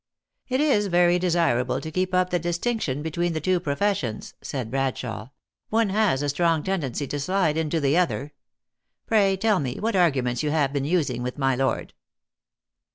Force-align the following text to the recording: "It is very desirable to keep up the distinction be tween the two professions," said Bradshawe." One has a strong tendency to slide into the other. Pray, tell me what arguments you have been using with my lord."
"It 0.47 0.59
is 0.59 0.87
very 0.87 1.19
desirable 1.19 1.79
to 1.79 1.91
keep 1.91 2.11
up 2.15 2.31
the 2.31 2.39
distinction 2.39 3.03
be 3.03 3.11
tween 3.11 3.33
the 3.33 3.39
two 3.39 3.59
professions," 3.59 4.33
said 4.41 4.71
Bradshawe." 4.71 5.29
One 5.69 5.89
has 5.89 6.23
a 6.23 6.29
strong 6.29 6.63
tendency 6.63 7.05
to 7.05 7.19
slide 7.19 7.55
into 7.55 7.79
the 7.79 7.95
other. 7.97 8.33
Pray, 9.05 9.37
tell 9.37 9.59
me 9.59 9.77
what 9.79 9.95
arguments 9.95 10.41
you 10.41 10.49
have 10.49 10.73
been 10.73 10.85
using 10.85 11.21
with 11.21 11.37
my 11.37 11.55
lord." 11.55 11.93